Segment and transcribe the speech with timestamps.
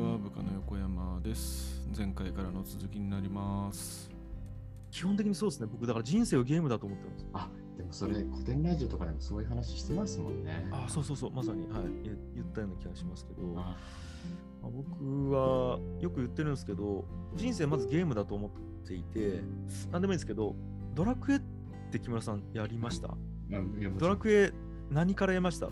[0.00, 1.86] は部下の横山です。
[1.96, 4.10] 前回からの続きになります。
[4.90, 5.68] 基本的にそうですね。
[5.70, 7.26] 僕、だから人生をゲームだと思ってます。
[7.32, 10.68] あ、でもそれ古典ラジオとかでもそういう話してますもんね。
[10.72, 13.76] あそうそうそう、まさに、はい、言言ったような気がしますけど、ま
[14.62, 17.04] ああ、僕はよく言ってるんですけど、
[17.36, 18.50] 人生まずゲームだと思っ
[18.86, 19.42] ていて、
[19.92, 20.56] なんでもいいんですけど、
[20.94, 21.40] ドラクエっ
[21.92, 23.16] て木村さんやりました？
[23.98, 24.52] ドラクエ
[24.90, 25.68] 何からやりました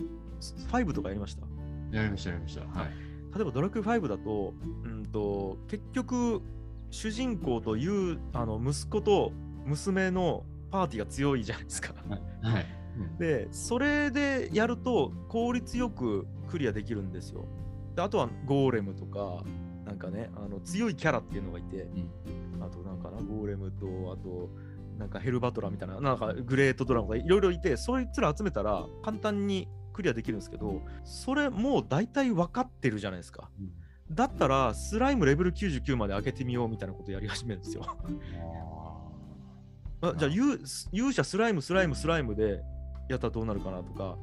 [0.71, 1.45] ?5 とかやりました？
[1.91, 2.61] やりました、やりました。
[2.61, 3.08] はい。
[3.35, 6.41] 例えばドラクエ5だと、うんと結局、
[6.91, 9.31] 主人公というあの息子と
[9.65, 11.93] 娘のパーティーが強いじゃないですか。
[12.41, 12.65] はい。
[12.97, 17.45] うんで、それでやると効率よくクリアできるんですよ。
[17.95, 19.43] であとはゴーレムとか、
[19.85, 21.87] なんかね、あの強いキャラっていうのがいて、
[22.61, 24.49] あとなんかな、ゴーレムと、あと、
[24.97, 29.67] なんかヘルバトラーみたいな、なんかグレートドラゴンがいろいろいて、そいつら集めたら簡単に
[29.99, 33.49] クリアできるんですけど、それもう大体分かってるじゃないですか。
[33.59, 33.71] うん
[34.11, 37.85] だったら、スライムレベル99まで上げてみようみたいなことやり始めるんですよ。
[40.01, 40.59] あじゃあ勇、
[40.91, 42.63] 勇者スライム、スライム、スライムで
[43.07, 44.17] やったらどうなるかなとか、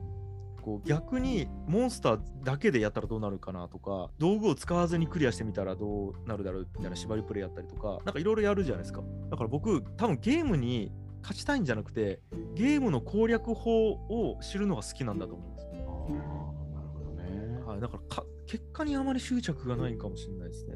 [0.61, 9.03] こう逆にモンスターだけでやったらどうなるかなとか、道具を使わずにクリアしてみたらどうなるだろうみたいな縛りプレイやったりとか、なんかいろいろやるじゃないですか。
[9.31, 10.91] だから僕、多分ゲームに
[11.23, 12.21] 勝ちたいんじゃなくて、
[12.55, 15.66] ゲームの攻略法を知るのが好きなんだと思うんです。
[16.15, 17.61] なるほどね。
[17.67, 20.75] はい、だからか結果にあまり執着がないかもしれないですね。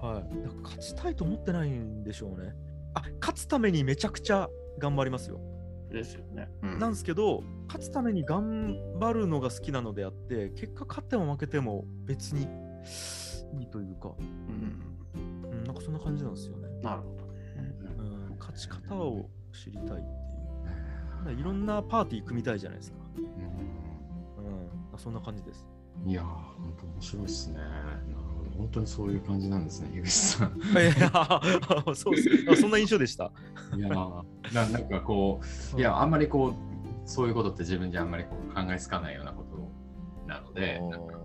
[0.00, 0.42] はい。
[0.42, 2.54] だから勝ちたいと思ってないんでしょうね。
[2.94, 5.40] あ、勝つためにめちゃくちゃ頑張りますよ。
[5.90, 6.48] ですよね。
[6.62, 12.42] なんですけど、勝つために頑張るのが好きなのであって、結果勝っても負けても別に
[13.58, 15.50] いいというか、うん。
[15.52, 16.68] うん、なんかそんな感じなんですよね。
[16.82, 17.32] なるほどね。
[17.98, 18.02] う
[18.34, 21.40] ん、勝ち方を知りたいっていう。
[21.40, 22.98] いろんなパーティー組みたいじゃないですか。
[23.18, 23.30] うんうん、
[25.00, 25.66] そんな感じです。
[26.06, 27.54] いやー、本当面白いですね。
[27.56, 27.70] なる
[28.36, 28.50] ほど。
[28.58, 30.50] 本当にそういう感じなんですね、樋口さん。
[30.50, 32.52] いや、そうですね。
[32.52, 33.32] あそんな印象でした。
[33.76, 34.24] いやー
[34.54, 35.40] ななんかこ
[35.74, 41.16] う、いや、あんまりこう、そういうことって自分じゃあんまりこう考えつかないようなことなので、なんか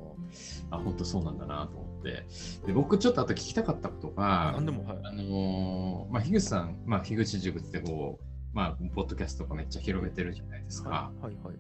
[0.72, 2.26] あ、本当そうなんだなと思って。
[2.66, 4.98] で僕、ちょっとあと聞きたかったことが、何でも、はい。
[5.04, 11.12] あのーまあ、樋口さん、まあ、樋口塾ってこう、まあ、ポッドキャストとかめっちゃ広めてるじゃないですか。
[11.22, 11.56] はいはい。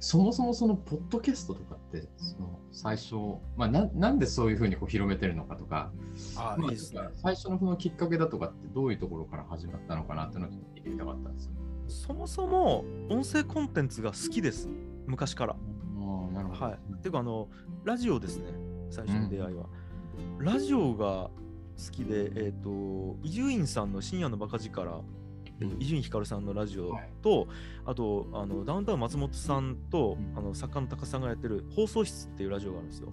[0.00, 3.14] そもそもそのポッドキャストとかって、その最初、
[3.56, 5.90] まあ、ななんでそういうふうにこう広めてるのかとか、
[6.36, 7.00] あまあいいですね。
[7.14, 11.52] 最初のそのきっかけだとかってどういうところから始まったのかなっていうのを聞いてみたかったんですよ。
[11.88, 14.68] そもそも音声コンテンツが好きです。
[15.06, 15.52] 昔から。
[15.54, 15.56] あ
[16.30, 16.64] あ、なるほど。
[16.64, 17.02] はい。
[17.02, 17.48] ていうか、あの、
[17.84, 18.52] ラジオですね。
[18.90, 19.66] 最初の出会いは。
[20.38, 21.30] ラジオが好
[21.90, 25.04] きで、えっ、と、伊集院さんの深夜のバカ力、
[25.78, 27.48] 伊集院光さんのラジオと、
[27.84, 30.38] あとあのダウンタウン松本さんと、うん。
[30.38, 33.08] あの作家の高さんがやってる放送室っていうラジオがあるんですよ。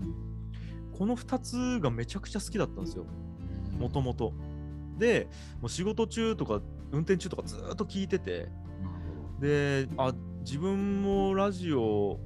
[0.97, 3.05] この2つがめちゃくちゃ好きだったんですよ。
[3.79, 4.33] もともと。
[4.97, 5.27] で、
[5.61, 6.61] もう仕事中とか
[6.91, 8.49] 運転中とかずーっと聞いてて、
[9.39, 12.19] で、あ、自分もラジオ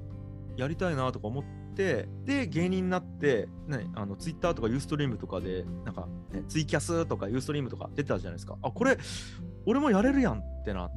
[0.57, 1.43] やりたいなとか思っ
[1.77, 8.57] て、で、芸人になって、ね、あのツイッターとかユーストリームとかで、なんか、ね、ツイキャスとかユーストリームとか出てたじゃないですか。
[8.63, 8.97] あ、これ、
[9.67, 10.91] 俺もやれるやんってなっ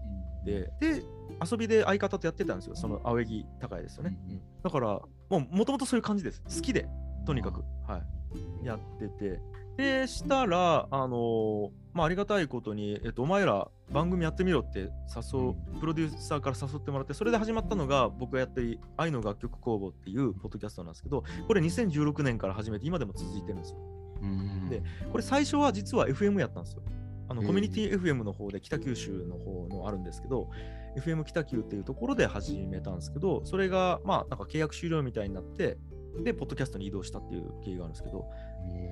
[0.45, 1.05] て、で、
[1.51, 2.75] 遊びで相方とやってたんですよ。
[2.75, 4.19] その青柳高也ですよね。
[4.65, 4.87] だから、
[5.29, 6.43] もうもともとそういう感じです。
[6.43, 6.89] 好きで、
[7.27, 8.03] とにかく、は
[8.63, 9.41] い、やってて。
[9.77, 23.79] で、したら、あのーまあ、ありがたいことに、えっと、お前ら番組やってみろって誘う、プロデューサーから誘ってもらって、それで始まったのが僕がやってる愛の楽曲工房っていうポッドキャストなんですけど、これ2016年から始めて今でも続いてるんですよ。
[24.69, 26.83] でこれ最初は実は FM やったんですよ。
[27.29, 30.51] あのコミュニティ FM の方で北九州の方のあるんですけど、
[30.97, 35.79] FM 北九っていうところで始めたんですけど、それがまあなんか契約終了みたいになって、
[36.25, 38.29] で、ポッドキャストに移動したっていう経緯があるんですけど、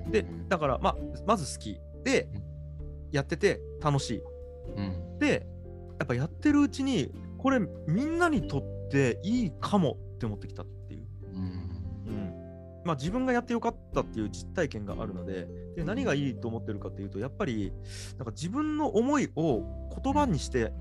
[0.09, 0.95] で、だからまあ
[1.27, 1.79] まず好き。
[2.03, 2.43] でうん、
[3.11, 4.21] やってて楽しい。
[4.75, 5.47] うんで、
[5.99, 11.07] やっぱやってるうちに、これみんなにとっていいかもって思ってきたっていう。
[11.33, 11.43] うん
[12.07, 12.33] うん
[12.85, 17.73] まあ、自分がやってよかったっていう実体験があるのでで何がいいと思ってるかっていうとやっぱり
[18.17, 19.61] なんか自分の思いを
[20.01, 20.71] 言葉にして、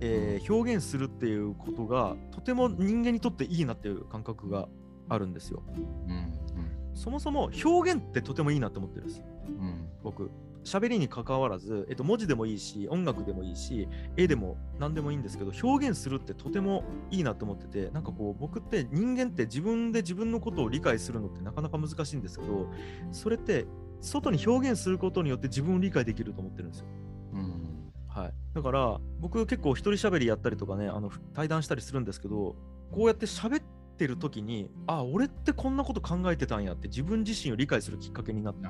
[0.00, 4.68] えー表現するっていうことがとても人間にとっていいなっていう感覚が
[5.08, 5.62] あるんですよ。
[6.08, 6.34] うん
[6.94, 10.30] そもそも表現ってとてもいいなって思ってるんですうん僕。
[10.64, 22.68] 喋りに関わらず、えっと、文字でもいいし音楽でもいいし絵でも何でもいいんですけど表現するってとてもいいなと思っててなんかこう僕って人間って自分で自分のことを理解するのってなかなか難しいんですけど
[23.12, 23.66] それって
[24.00, 26.86] 外に表現することによって自分を理解できると思ってるんですよ。
[27.34, 32.54] うんはい、だから僕結構一人喋りやったりとかねあの対談したりするんですけど
[32.92, 33.62] こうやって喋っ
[33.94, 38.68] ってる時にあ俺ってこんなこと考えてたんやって自分自身を理解するきっかけになって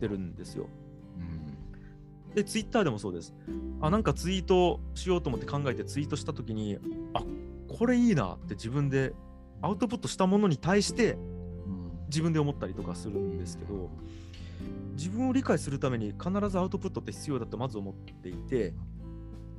[0.00, 0.68] どるんですよ。
[1.18, 2.34] うん。
[2.34, 3.34] でツイッターでもそうです。
[3.80, 6.78] あなんかツイートしようと思って考えてツイートした時に
[7.14, 7.22] あ
[7.68, 9.14] これいいなって自分で
[9.60, 11.90] アウトプットしたものに対してうん。
[12.08, 13.90] 自分で思ったりとかするんですけど
[14.94, 18.74] 自分を理解するために必ずアウトプットって必要だとまず思っていて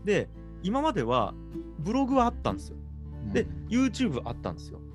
[0.05, 0.29] で
[0.61, 1.33] 今までは
[1.79, 2.77] ブログはあったんですよ。
[3.31, 4.79] で YouTube あったんですよ。
[4.79, 4.92] うん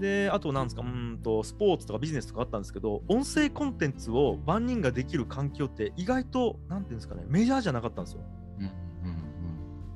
[0.00, 8.20] であとなんですかうーんとスポーツとかビジネスとかあったんですけど音声コンテンツを万人ができる環境って意外となんていうんですかねメジャーじゃなかったんですよ。
[8.58, 8.72] うんうん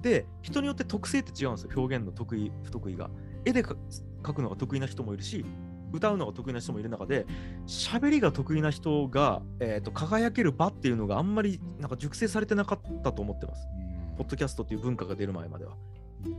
[0.02, 3.10] で人によって特性って違うんですよ表現の得意不得意が。
[3.44, 3.74] 絵でか
[4.22, 5.44] 描くのが得意な人もいるし
[5.92, 7.26] 歌うのが得意な人もいる中で
[7.66, 13.66] 喋りが得意な人が、えー、と輝ける場っていうのがあんまりなんか熟成されてなかったと思ってます。
[14.10, 14.16] うん。
[14.16, 15.76] ポッドキャストっていう文化が出る前までは。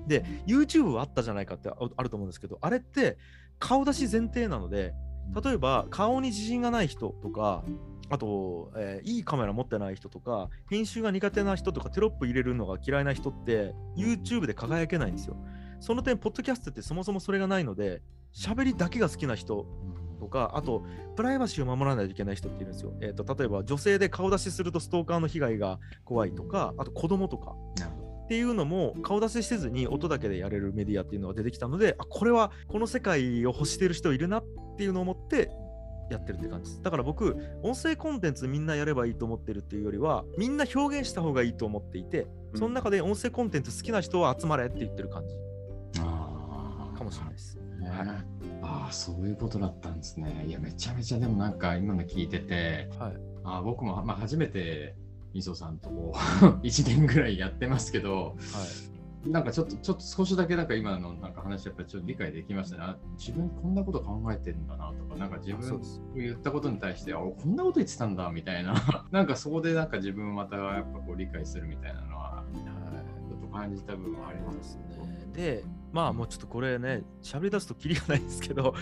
[0.08, 3.18] で YouTube はあったじゃないかってああると思うんですけどあれって
[3.60, 4.94] 顔出し前提なので
[5.44, 7.64] 例えば顔に自信がない人とか
[8.10, 15.36] あと、えーいいカメラ持ってない人とか編集が苦手な人とかテロップ入れるのが嫌いな人って YouTube で輝けないんですよ。
[15.80, 18.02] その点ポッドキャストってそもそもそれがないので
[18.34, 19.68] 喋りだけが好きな人
[20.20, 20.84] とかあと
[21.16, 27.56] プライバシーを守らないといけない人っているんですよ、えー、と例えば女性で顔出しするとストーカーの被害が怖いとかあと子供とか。
[27.78, 34.46] なるほどっていうのも顔出しせずに音だけでやれるメディアっていうのが出てきたのであこれはこの世界を欲してる人いるなっ
[34.78, 35.50] ていうのを思って
[36.12, 36.72] やってるって感じ。
[36.72, 45.36] ですだから僕音声コンテンツみんなやればいいと思ってるっていうよりはみんな表現した方がいいと思っていてその中で音声コンテンツ好きな人は集まれって言ってる感じ。
[46.02, 46.98] あー。
[46.98, 47.58] かもしれないです。
[47.80, 47.90] ね。
[47.90, 48.08] はい。
[48.62, 50.46] ああそういうことだったんですね。
[50.48, 53.18] いやめちゃめちゃでもなんか今の聞いててはい。
[53.46, 54.96] あー僕も、まあ、初めて
[55.34, 56.18] みそさんとこう
[56.66, 58.98] 1年ぐらいやってますけどはい。
[59.26, 62.84] なんかちょっとちょっと少しだけなんか今のなんか話やっぱりちょっと理解できましたね。
[62.84, 65.82] あ自分こんなこと考えてんだなとかなんか自分
[66.16, 68.76] 言ったことに対してあこんなこと言ってたんだみたいな。
[69.12, 73.28] なんかそこでなんか自分をまたやっぱこう理解するみたいなのははい。
[73.28, 74.84] ちょっと感じた部分はありますね。
[75.34, 78.74] でまあもうちょっとこれね喋り出すとキリがないんですけど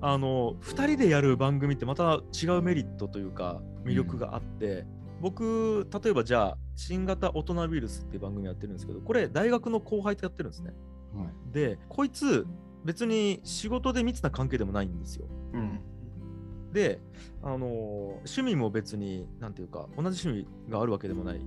[0.00, 4.86] あの2人でやる番組ってまた違うメリットというか魅力があって、
[5.20, 10.72] 僕例えばじゃあ新型大人ウイルスっていう番組やってるんですけどこれ大学の後輩とやってるんですね。
[11.14, 11.52] はい。
[11.52, 12.46] でこいつ
[12.84, 15.26] 別に仕事で密な関係でもないんですよ。
[15.52, 15.80] うん。
[16.72, 17.00] で
[17.42, 21.40] あの趣味も別になんていうか同じ趣味があるわけでもない。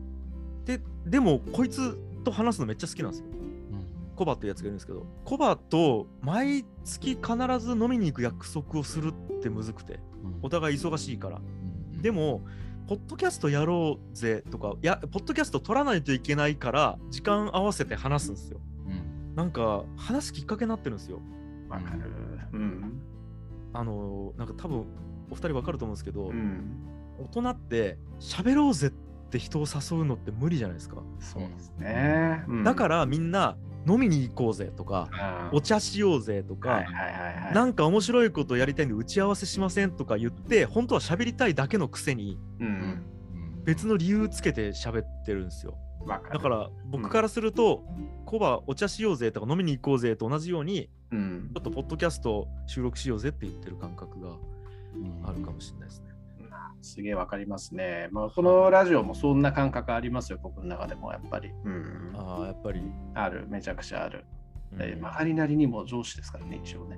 [0.66, 3.28] ででもこいつと話すのめっちゃ好きなんですよ。
[4.16, 10.00] コバっていうやつがいるんですけどコバと毎月必ず飲みに行く約束をするってむずくて
[10.44, 11.42] お互い忙しいから。
[12.02, 12.42] でも
[12.88, 18.60] ポッドキャストやろうぜとかいやポッドキャスト撮らないといけないから時間合わせて話すんですよ
[19.36, 21.20] なんか話すきっかけになってるんですよ
[21.72, 22.02] わかる。
[22.54, 23.02] うん。
[23.74, 24.86] あのなんか多分
[25.30, 26.86] お二人わかると思うんですけど、うん。
[27.34, 28.92] 大人って喋ろうぜっ
[29.30, 32.44] て人を誘うのって無理じゃないですか、そうですね。
[32.48, 33.58] うんだからみんな
[33.88, 36.84] 飲みに行こうぜとか、お茶しようぜとか。
[37.54, 43.04] なんか面白いことやりたいんで打ち合わせしませんとか言って本当は喋りたいだけのくせにうん
[43.64, 45.78] 別の理由つけて喋ってるんですよ。
[46.08, 47.84] だから僕からすると、
[48.26, 54.36] コバお茶しようぜとか飲みに行こうぜと同じようにうんちょっとポッドキャスト収録しようぜって言ってる感覚が
[55.26, 56.11] あるかもしれないですね。
[56.82, 58.10] すげえわかりますね。
[58.12, 61.52] まあ、このラジオもそんな感覚ありますよ、僕の中でもやっぱり。
[61.64, 62.14] うん。
[62.16, 62.82] ああやっぱり、
[63.14, 64.26] ある、めちゃくちゃある。
[64.36, 64.42] うん
[64.78, 66.98] で曲がりなりにも上司ですからね、一応ね。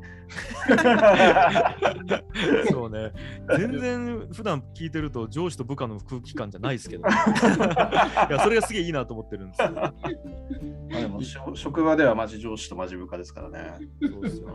[2.69, 3.11] そうね
[3.57, 9.71] 全然普段聞いてると上司と部下の空気感じゃないですけど いやそれがすげえいいなと思ってるんですよ。
[9.71, 9.93] まあ
[10.99, 13.77] でもしょ職場ではマジ上司とマジ部下ですからね。
[14.01, 14.53] そうですよね。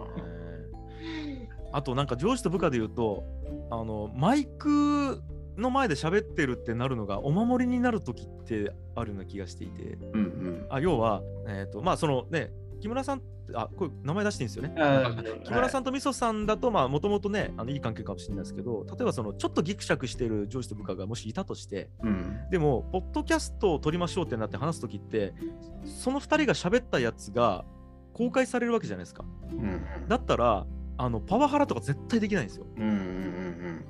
[1.72, 3.24] あとなんか上司と部下で言うと
[3.70, 5.22] あのマイク
[5.56, 10.66] の前で喋ってるってなるのがお守りになる時ってあるような気がしていてうんうん。
[10.70, 13.22] あ要は、えーとまあそのね木村さん
[13.54, 14.74] あこれ名前出していいんですよね。
[14.78, 22.36] あ木村さんとみそさんだとまあもともとねあのいい関係かもしれないですけど例えばそのちょっとギクシャクしてる上司と部下がもしいたとしてうん。
[22.50, 25.34] でもポッドキャストを撮りましょうってなって話す時って
[25.84, 27.64] その2人が喋ったやつが
[28.12, 29.24] 公開されるわけじゃないですか。
[29.50, 29.82] うん。
[30.08, 30.66] だったら
[30.98, 32.66] あのパワハラとか絶対できないんですよ。
[32.76, 33.84] うんうんうん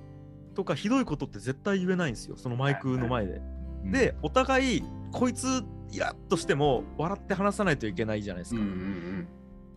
[0.54, 3.40] とかひどいことって絶対言えないんですよそのマイクの前で。
[3.84, 5.46] うんでお互いこいつ
[5.92, 8.62] イラッとしても笑って話さないといけないじゃないですうん。
[8.62, 8.68] うか。
[8.68, 9.28] んうん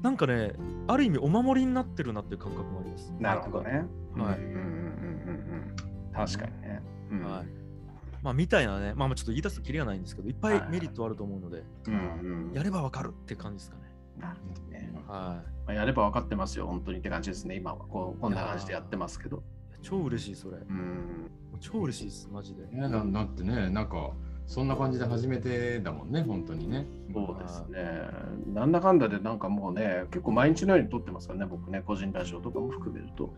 [0.01, 0.53] なんかね
[0.87, 3.13] ある意味お守りになってるなっていう感覚もあります。
[3.15, 3.21] うん。
[3.21, 3.69] なるほどね。
[3.71, 4.35] はいうんうんうんうん
[6.09, 6.13] うん。
[6.13, 6.81] 確かにね。
[7.11, 7.45] うんはい
[8.23, 12.53] まあみたいなねまあまあちょっと言い出すときりがないんですけどいっぱいはいメリットあると思うので、うんうん。
[12.53, 13.90] やればわかるって感じですかね。
[14.17, 14.91] なるほどね。
[15.07, 17.85] はまあ、やれば分かってますよ、本当にって感じですね、今は。
[17.85, 19.37] こうこんな感じでやってますけど。
[19.37, 19.41] い。
[19.81, 20.57] 超嬉しい、それ。
[20.57, 21.31] うん。
[21.59, 22.63] 超嬉しいです、マジで。
[22.73, 24.11] いやだだってね、なんか、
[24.47, 26.85] そんな感じで初めてだもんね、本当にね。
[27.13, 27.79] そうですね。
[28.53, 33.33] なんだかんだでなんかもうね、結構毎日のように撮ってますからね、僕ね、個人ラジオとかも含めると。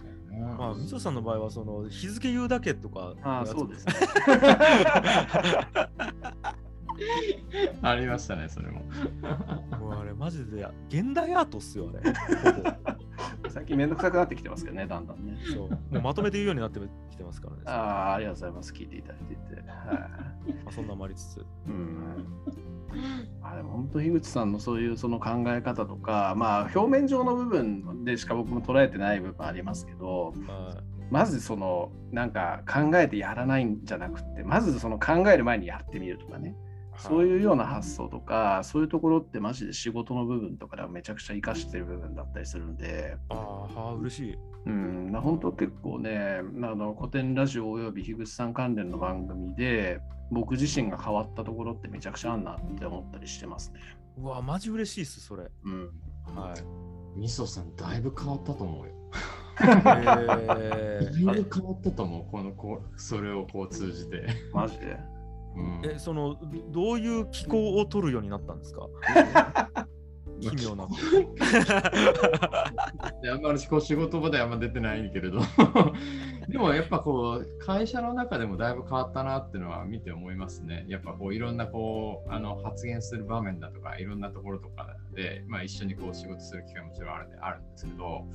[0.57, 3.13] まあ、みそさんの場合は、その日付言うだけとか。
[3.21, 3.93] ああ、そうですね。
[7.81, 8.81] ありましたね、それも。
[9.79, 12.13] もうあれ、マジで現代アートっすよ、あれ。
[12.13, 12.51] ほ
[13.43, 15.37] ぼ最近めんどくさくなってきてますけどね、だんだんね。
[15.53, 16.79] そうもうまとめて言うようになって
[17.11, 17.61] きてますからね。
[17.67, 18.73] ああ、ありがとうございます。
[18.73, 19.55] 聞いていただいていて。
[19.55, 20.53] はい。
[20.65, 21.45] まあ、そんなもありつつ。
[21.67, 22.25] うん。
[23.41, 36.55] あでも本当、樋口さんのそういうその考え方とか、まあ、表面上の部分でしか僕も捉えてない部分ありますけど、はまずその、なんか考えてやらないんじゃなくて、まずその考える前にやってみるとかね。
[36.97, 44.37] そういうような発想とか、そういうところってマジで仕事の部分とかではめちゃくちゃ活かしてる部分だったりするんで、ああ、はあ、嬉しい。
[44.65, 49.99] うん、な本当結構ね、あの古典ラジオおよび樋口さん関連の番組で、
[50.31, 53.79] 僕自身が変わったところってめちゃくちゃあんなって思ったりしてますね。
[54.17, 55.49] うわ、マジ嬉しいっす、それ。
[55.65, 55.91] うん。
[56.35, 57.19] はい。
[57.19, 58.93] みそさん、だいぶ変わったと思うよ。
[59.59, 64.27] えー、 だいぶ変わったと思う、このこうそれをこう通じて。
[64.53, 64.97] マジで？
[65.55, 66.35] うんえ、その、
[66.71, 68.87] どういう気候を取るようになったんですか？
[70.41, 70.87] 奇妙な。
[73.21, 75.39] であんまり仕事場ではあんま出てないけれど
[76.49, 88.25] でもやっぱこう会社の中でもだいぶ変わったなっていうのは見て思いますねやっぱこういろんなこうあの発言する場面だとかいろんなところとかで、まあ、一緒にこう仕事する機会ももちろんあるんであるんですけど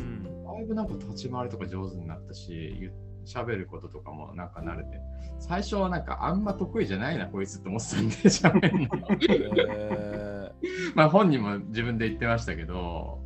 [0.00, 0.44] うん。
[0.44, 2.90] だいぶなんか立ち回りとか上手になったし言
[3.24, 5.00] 喋ることとかもなんか慣れて
[5.38, 10.52] 最初はなんかあんま得意じゃないなこいつって思ってたんで喋るのえ
[10.94, 13.18] まあ本人も自分で言ってましたけど、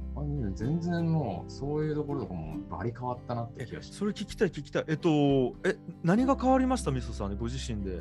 [0.54, 3.96] 全然もうそういうところとかもバリ変わったなってー気がして。
[3.96, 4.84] それ聞きたい、聞きたい。
[4.88, 5.10] えっと、
[5.64, 8.00] え、何が変わりました、みそさんね、ご自身で。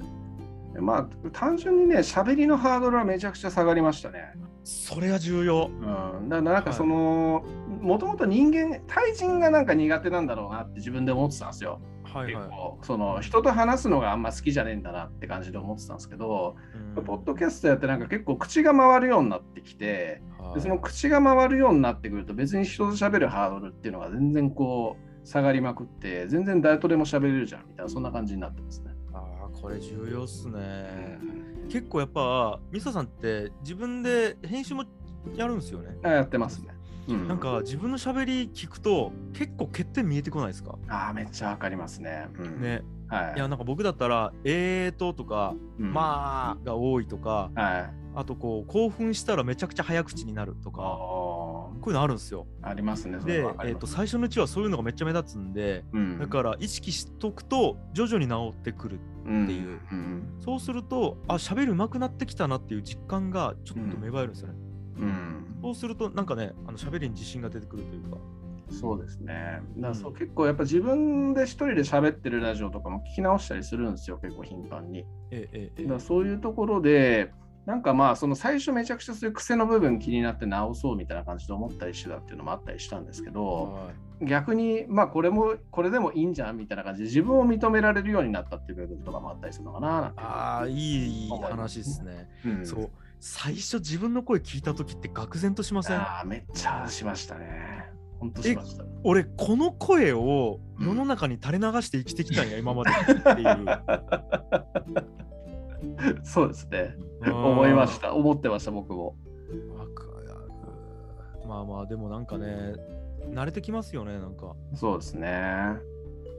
[0.82, 4.34] まあ、単純にね、喋りのハードルはめちゃくちゃ下がりましたね。
[4.64, 5.70] それが重要。
[5.70, 7.44] うん、だからなんかその、
[7.82, 11.82] もともと人間、対人がなんか苦手なんだろうなって自分で思ってたんですよ。
[12.04, 12.34] はいはい。
[12.36, 16.56] 結構、その人と話すのがあんま好きじゃねえんだなって感じで思ってたんですけど、
[16.98, 28.93] うんポッドキャストやってなんか結構口が回るようになってきて、はいでその口が回るようになってくると別に人と喋るハードルっていうのが全然こう下がりまくって、全然誰とでも喋れるじゃんみたいな、そんな感じになってますね。
[29.62, 31.20] これ重要っすね。
[31.70, 34.84] 結構やっぱ、みそさんって自分で編集も
[35.36, 35.98] やるんですよね。
[36.04, 36.76] あやってますね。
[37.08, 40.78] うんなんか自分の喋り聞くと結構欠点見えてこないですか？
[40.88, 42.28] ああ、めっちゃわかりますね。
[42.38, 42.82] うん、ね。
[43.08, 43.34] はい。
[43.36, 48.03] いや、なんか僕だったら、えーととか、うんまあが多いとか、はい。
[48.16, 52.46] あとこう、興奮したらめちゃくちゃ早口になるとか、あこういうのあるんですよ。
[52.62, 53.18] あ、ありますね。
[53.20, 59.00] でえー、と最初のうちはそういうのがめっちゃ目立つんで、うんだから意識しとくと徐々に治ってくる。
[59.26, 64.56] らっていううんそうすると、あ、喋る上手くなってきたなっていう実感がちょっと芽生えるんですよね。
[65.00, 68.18] うんそうすると、なんかね、あの喋りに自信が出てくるというか。
[68.70, 69.62] そうですね。
[69.78, 75.06] だそううん結構やっぱ自分で一人で喋ってるラジオとかも聞き直したりするんですよ、結構頻繁に。
[75.32, 77.32] ええそういうところで、
[77.66, 83.94] なんかまあ、その最初めちゃくちゃそういう癖の部分気になって直そうみたいな感じで思ったりしてたっていうのもあったりしたんですけど、はい
[84.26, 92.30] 逆に、まあこれも、これでもいいんじゃんみたいな感じで自分を認められるようになったっていう部分とかもあったりするのかななああ、いい話ですね。
[92.46, 92.90] うんそう。
[93.20, 95.98] 最初自分の声聞いた時って愕然としません？
[95.98, 97.92] ああ、めっちゃしましたね。
[98.20, 98.86] ほんとしました。
[99.04, 103.66] 俺この声を世の中に垂れ流して生きてきたんや、今までっていう。
[106.24, 106.96] そうですね。
[107.22, 108.14] うん思いました。
[108.14, 109.16] 思ってました、僕も。
[111.48, 112.74] まあまあでもなんかね
[113.32, 115.78] 慣れてきますよねなんかそうですね。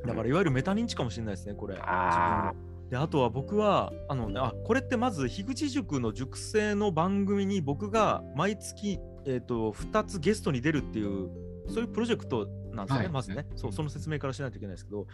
[0.06, 2.52] だからいわゆるメタ認知かもしれないですねこれあ
[2.90, 11.30] であとは僕はあのねあこれってまず樋口塾の塾生の番組に僕が毎月、えー、と2つゲストに出るっていう
[11.68, 15.06] そういうプロジェクトなんですよね、はいまずねそうその説明からしないといけないですけど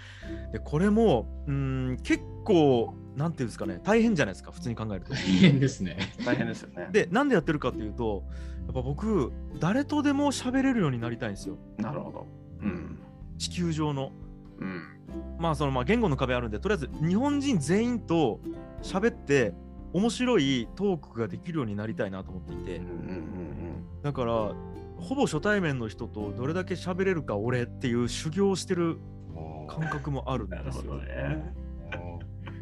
[0.53, 1.53] でこれもうー
[1.93, 5.99] ん結構なんていうんですかね大変じゃないですか普通に考えると大変ですね。
[6.25, 6.89] 大変ですよね。
[6.93, 8.25] でなんでやってるかっていうと
[8.67, 12.27] やっぱ僕誰とでも喋れるようになりたいんですよなるほど。
[12.63, 12.99] うん。
[13.39, 14.13] 地球上の
[14.59, 14.83] うん。
[15.39, 18.41] まあそのまあ言語の壁あるんでとりあえず日本人全員と
[18.83, 19.53] 喋って
[19.93, 22.93] 面白いトークができるようになりたいなと思っていてうんうんう
[23.99, 24.53] んだから
[25.01, 28.99] ほぼ初対面の人とどれだけ喋れるか俺っていう修行をしてる
[29.69, 31.55] 感覚もあるんですよどね。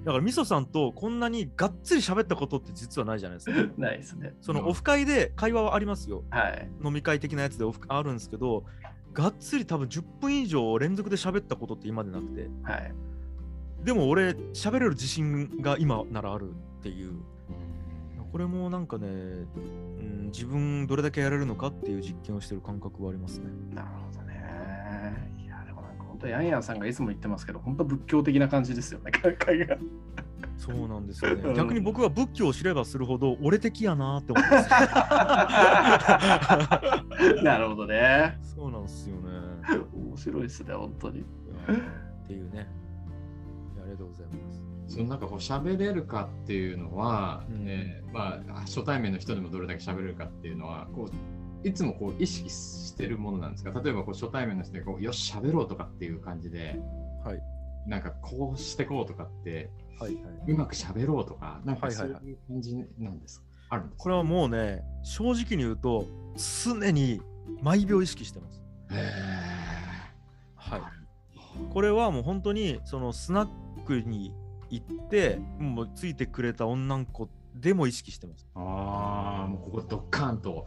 [0.05, 3.57] だからみそさんとこんなにがっつり喋ったことって実はないじゃないですか。
[3.77, 4.35] ないですね。
[4.41, 6.25] そのオフ会で会話はありますよ。
[6.31, 6.71] はい。
[6.85, 8.65] 飲み会的なやつでオフあるんですけど、
[9.13, 12.95] がっつり多分10分以上連続で喋ったことって今までなくて、はい。
[13.85, 17.13] でも俺喋れる自信が今ならあるっていう。
[18.31, 23.47] これもなんかね、うん、自分どれだけやれるのかっていう実験をしてる感覚はありますね。
[23.75, 25.33] なるほどね。
[25.39, 29.79] いや、でもなんか本当、ヤンヤンさんがいつも言ってますけど、本当仏教的な感じですよね、 会が。
[30.59, 31.55] そうなんですようんね。
[31.55, 34.69] 逆に僕は仏教を知ればするほど俺的やなって思ってます。
[37.43, 38.39] なるほどね。
[38.43, 39.31] そうなんですよね。
[39.95, 41.21] 面白いですね、本当に。
[41.21, 41.25] っ
[42.27, 42.69] ていうね。
[43.81, 44.68] ありがとうございます。
[44.89, 51.09] そのなんかこう喋れるかっていうのは、うんえーまあ、初対面の人でもどれだけ喋れるかっていうのはこ
[51.65, 53.71] ういつもこう意識してるものなんですか？
[53.81, 56.81] 例えばこう初対面の人でこうよし喋ろうとかっていう感じで
[57.25, 57.43] はい。
[57.87, 60.53] なんかこうしてこうとかってはいはい。
[60.53, 64.03] うまく喋ろうとかなんかそうはいう感じなんですか、あるんですか？
[64.03, 66.07] これはもうね、正直に言うと、
[66.65, 67.21] 常に
[67.63, 68.63] 毎秒意識してます。
[68.91, 68.95] へ
[70.55, 70.83] はい。
[71.71, 73.49] これはもう本当に、そのスナッ
[73.85, 74.33] クに
[74.71, 78.47] 行って、もうついてくれた女の子でも意識してます。
[78.55, 80.67] ーああもうここドッカーンと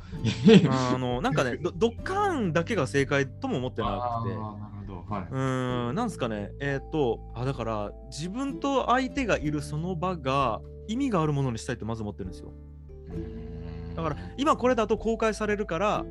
[0.70, 4.36] あの、なんかね、 どドッカーンだけが正解とも思ってなくて。
[4.36, 12.52] なるほどはい、うーん、なんすかね、えっ、と、あ、だから、自分と相手がいるその場が意味があるものにしたいってまず思ってるんですよ。
[13.96, 16.06] だから、今これだと公開されるから、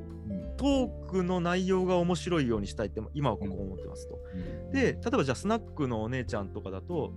[0.57, 4.19] トークの内容が面白いようにしたいって、今はここ思ってますと。
[4.73, 7.15] で、例えばじゃあ、スナックのお姉ちゃんとかだと、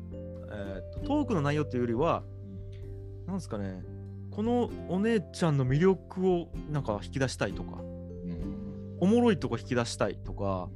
[0.54, 2.24] えーとトークの内容っていうよりは、
[3.28, 3.84] なんすかね、
[4.32, 7.82] このお姉ちゃんの魅力をなんか引き出したいとか、
[9.00, 10.70] おもろいとこ引き出したいとか、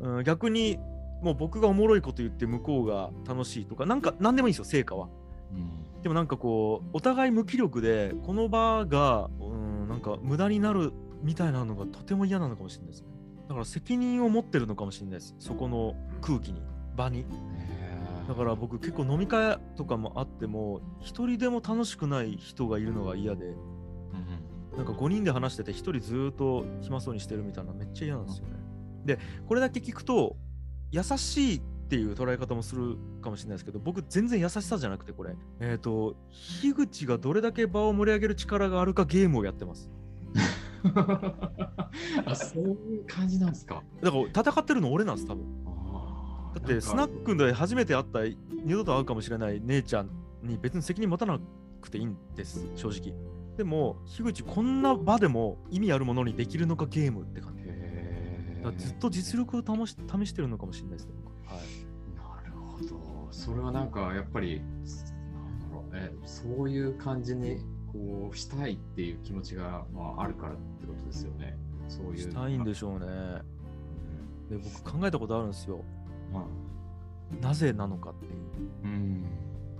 [0.00, 0.78] うん、逆に
[1.22, 5.08] もう僕がおもろいこと言って向こうが楽しいとか、なんか何でもいいんですよ、成果は。
[6.02, 10.92] でもなんかこう、お互い無気力で、この場が、うん、なんか無駄になる
[11.22, 13.08] みたいなのがとても嫌なのかもしれないですね。
[13.48, 15.36] だから責任を持ってるのかもしれないです。
[15.38, 16.62] そこの空気に、
[16.96, 17.24] 場に。
[18.28, 23.54] だから僕結構飲み会とかもあっても、一人でも楽しくない人がいるのが嫌で、
[24.76, 28.54] なんか5人で話してて1人ずーっと暇そうにしてるみたいなのめっちゃ嫌なんですよね。
[29.04, 30.36] で、これだけ聞くと、
[30.90, 39.90] 優しいっていう捉え方もするかもしれないですけど、僕全然優しさじゃなくてこれ、えっ、と、樋口がどれだけ場を盛り上げる力があるかゲームをやってます。
[42.24, 43.82] あそういう感じなんですか？
[44.02, 45.44] だから戦ってるの俺なんです、多分。
[46.54, 50.10] だってスナックで初めて会った二度と会うかもしれない姉ちゃん
[50.42, 51.38] に別に責任持たな
[51.80, 53.14] くていいんです、正直。
[53.56, 57.62] でも、樋口こんな場でも意味あるものにできるのかゲームって感じ。
[58.76, 61.14] ずっと実力を試し試してるのかもしれないですね。
[61.24, 63.28] 僕はい、なるほど。
[63.32, 67.58] それはなんかやっぱり、なんだろうね、そういう感じに
[67.92, 71.58] こうしたいっていう気持ちが、まあ、あるからってことですよね。
[71.88, 72.18] そういう。
[72.18, 73.06] したいんでしょうね。
[74.48, 75.84] で、僕考えたことあるんですよ。
[77.40, 78.32] なぜなのかっていう。
[78.84, 79.24] うん。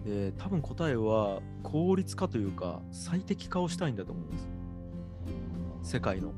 [0.04, 4.38] で、多分答えは効率化というか最適化をしたいんだと思いま
[5.82, 5.92] す。
[5.94, 6.32] 世界の。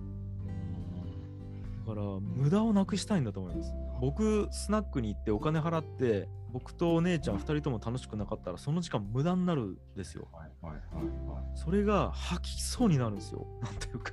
[1.86, 3.72] だから無駄をなくしたいんだと思います。
[4.00, 10.28] 僕、スナックに行ってお金払って、僕とお姉ちゃん2人とも楽しくなかったら、その時間無駄になるんですよ。
[10.32, 11.58] はいはいはいはい。
[11.58, 13.44] それが吐きそうになるんですよ。
[13.60, 14.12] なんていうか。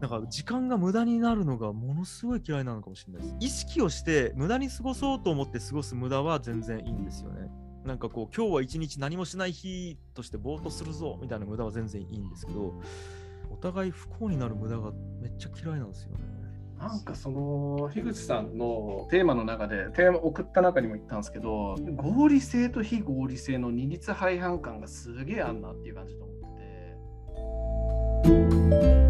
[0.00, 3.36] なんか時間が無駄になるのがものすごい嫌いなのかもしれないです。
[3.40, 7.50] 意識をして無駄に過ごそうと思って過ごす無駄は全然いいんですよね。
[7.84, 12.80] なんかこう、今日は一日何もしない日としてぼーっとするぞみたいな無駄は全然いいんですけど、
[13.50, 16.45] お互い不幸になる無駄がめっちゃ嫌いなんですよね。
[16.78, 26.36] なんかその樋口さんのテーマの中でテーマ送った中にも言ったんですけど合理性と非合理性の二律背反感がすげえあんなっていう感じと思っ
[28.24, 29.05] てて。